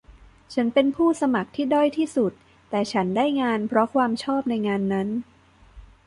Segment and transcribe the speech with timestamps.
[0.53, 2.31] ฉันเป็นผู้สมัครที่ด้อยที่สุด
[2.69, 5.07] แต่ฉันได้งานเพราะความชอบในงานนั้น